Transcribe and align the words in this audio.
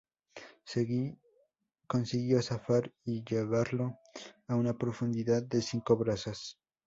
Seguí 0.65 1.15
consiguió 1.85 2.41
zafar 2.41 2.91
y 3.05 3.23
llevarlo 3.23 3.99
a 4.47 4.55
una 4.55 4.75
profundidad 4.75 5.43
de 5.43 5.61
cinco 5.61 5.95
brazas. 5.95 6.57